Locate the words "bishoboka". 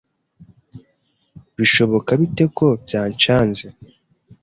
1.57-2.09